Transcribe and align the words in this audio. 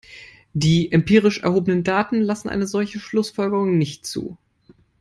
Die 0.53 0.91
empirisch 0.91 1.43
erhobenen 1.43 1.83
Daten 1.83 2.21
lassen 2.21 2.49
eine 2.49 2.65
solche 2.65 2.99
Schlussfolgerung 2.99 3.77
nicht 3.77 4.03
zu. 4.07 4.35